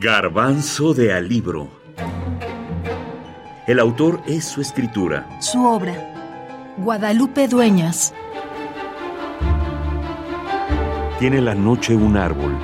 [0.00, 1.68] Garbanzo de Alibro.
[3.66, 5.28] El autor es su escritura.
[5.40, 5.92] Su obra.
[6.76, 8.14] Guadalupe Dueñas.
[11.18, 12.56] Tiene la noche un árbol.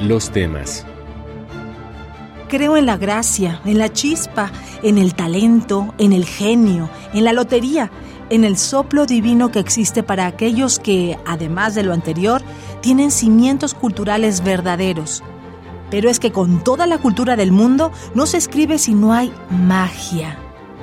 [0.00, 0.84] Los temas.
[2.50, 4.52] Creo en la gracia, en la chispa,
[4.82, 7.90] en el talento, en el genio, en la lotería,
[8.28, 12.42] en el soplo divino que existe para aquellos que, además de lo anterior,
[12.82, 15.24] tienen cimientos culturales verdaderos
[15.94, 19.32] pero es que con toda la cultura del mundo no se escribe si no hay
[19.48, 20.36] magia.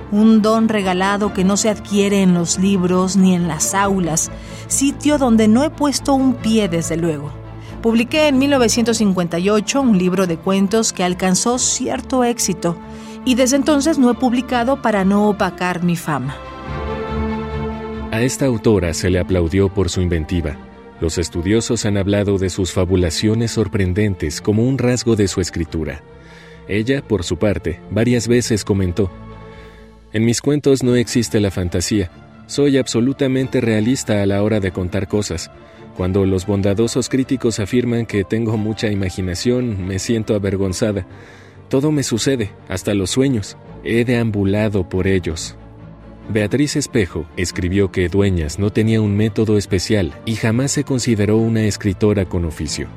[0.10, 4.32] Un don regalado que no se adquiere en los libros ni en las aulas,
[4.70, 7.30] sitio donde no he puesto un pie desde luego.
[7.82, 12.78] Publiqué en 1958 un libro de cuentos que alcanzó cierto éxito
[13.26, 16.38] y desde entonces no he publicado para no opacar mi fama.
[18.12, 20.71] A esta autora se le aplaudió por su inventiva
[21.02, 26.04] los estudiosos han hablado de sus fabulaciones sorprendentes como un rasgo de su escritura.
[26.68, 29.12] Ella, por su parte, varias veces comentó,
[30.14, 32.12] En mis cuentos no existe la fantasía,
[32.46, 35.50] soy absolutamente realista a la hora de contar cosas.
[35.98, 41.08] Cuando los bondadosos críticos afirman que tengo mucha imaginación, me siento avergonzada.
[41.70, 43.58] Todo me sucede, hasta los sueños.
[43.84, 45.56] He deambulado por ellos,
[46.30, 51.64] Beatriz Espejo escribió que Dueñas no tenía un método especial y jamás se consideró una
[51.64, 52.88] escritora con oficio.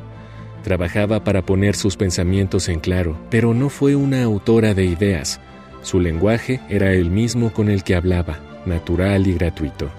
[0.63, 5.41] Trabajaba para poner sus pensamientos en claro, pero no fue una autora de ideas.
[5.83, 9.91] Su lenguaje era el mismo con el que hablaba, natural y gratuito.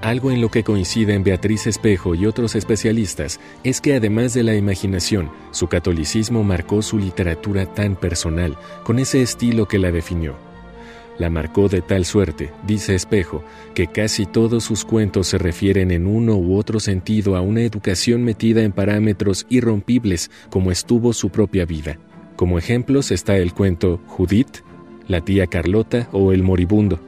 [0.00, 4.56] Algo en lo que coinciden Beatriz Espejo y otros especialistas es que además de la
[4.56, 10.51] imaginación, su catolicismo marcó su literatura tan personal, con ese estilo que la definió.
[11.18, 16.06] La marcó de tal suerte, dice Espejo, que casi todos sus cuentos se refieren en
[16.06, 21.66] uno u otro sentido a una educación metida en parámetros irrompibles como estuvo su propia
[21.66, 21.98] vida.
[22.36, 24.58] Como ejemplos está el cuento Judith,
[25.06, 26.98] la tía Carlota o el moribundo.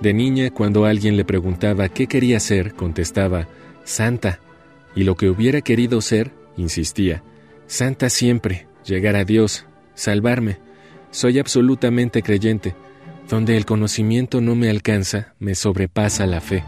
[0.00, 3.48] De niña, cuando alguien le preguntaba qué quería ser, contestaba,
[3.84, 4.40] Santa,
[4.96, 7.22] y lo que hubiera querido ser, insistía,
[7.66, 10.58] Santa siempre, llegar a Dios, salvarme.
[11.10, 12.74] Soy absolutamente creyente
[13.30, 16.64] donde el conocimiento no me alcanza, me sobrepasa la fe.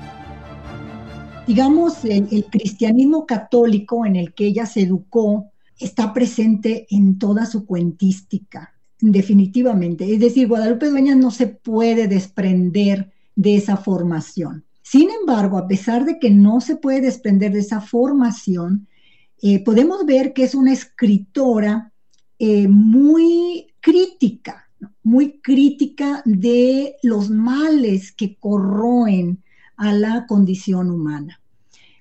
[1.47, 7.67] Digamos, el, cristianismo católico en el que ella se educó está presente en toda su
[7.67, 10.15] cuentística, definitivamente.
[10.15, 14.65] Es decir, Guadalupe Dueñas no se puede desprender de esa formación.
[14.83, 18.87] Sin embargo, a pesar de que no se puede desprender de esa formación,
[19.43, 21.91] eh, podemos ver que es una escritora
[22.39, 24.62] eh, muy crítica
[25.43, 29.43] crítica de los males que corroen
[29.77, 31.41] a la condición humana.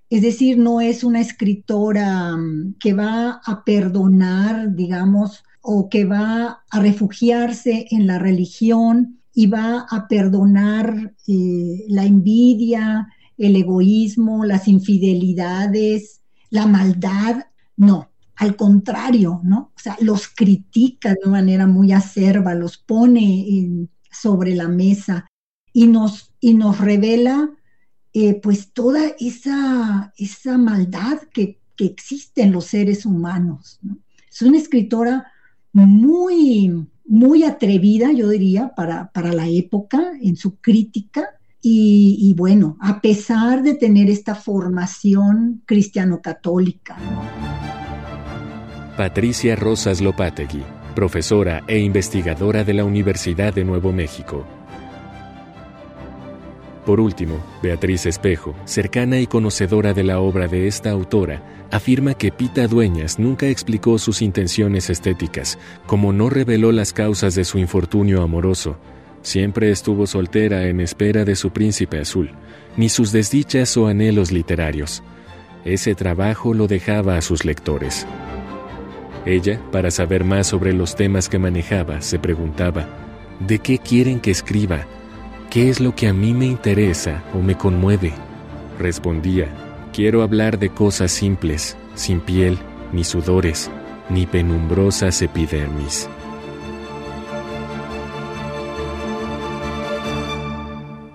[0.09, 6.63] Es decir, no es una escritora mm, que va a perdonar, digamos, o que va
[6.69, 14.68] a refugiarse en la religión y va a perdonar eh, la envidia, el egoísmo, las
[14.68, 17.46] infidelidades, la maldad.
[17.78, 18.11] No,
[18.41, 19.72] al contrario, ¿no?
[19.75, 25.28] O sea, los critica de manera muy acerba, los pone sobre la mesa
[25.72, 27.52] y nos, y nos revela
[28.13, 33.79] eh, pues toda esa, esa maldad que, existe en los seres humanos.
[34.31, 35.31] Es una escritora
[35.73, 41.28] muy, muy atrevida, yo diría, para, para la época, en su crítica,
[41.59, 46.97] y, bueno, a pesar de tener esta formación cristiano-católica.
[48.97, 50.63] Patricia Rosas Lopategui,
[50.96, 54.46] profesora e investigadora de la Universidad de Nuevo México.
[56.85, 61.41] Por último, Beatriz Espejo, cercana y conocedora de la obra de esta autora,
[61.72, 67.46] afirma que Pita Dueñas nunca explicó sus intenciones estéticas, como no reveló las causas de
[67.46, 68.75] su infortunio amoroso.
[69.22, 72.31] Siempre estuvo soltera en espera de su príncipe azul,
[72.75, 75.02] ni sus desdichas o anhelos literarios.
[75.63, 78.05] Ese trabajo lo dejaba a sus lectores.
[79.26, 82.88] Ella, para saber más sobre los temas que manejaba, se preguntaba,
[83.40, 84.85] ¿de qué quieren que escriba?
[85.50, 88.14] ¿Qué es lo que a mí me interesa o me conmueve?
[88.79, 89.47] Respondía,
[89.94, 92.58] quiero hablar de cosas simples, sin piel,
[92.94, 93.70] ni sudores,
[94.09, 96.09] ni penumbrosas epidermis.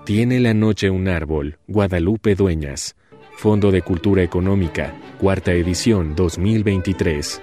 [0.05, 2.95] Tiene la noche un árbol, Guadalupe Dueñas.
[3.35, 7.41] Fondo de Cultura Económica, cuarta edición 2023.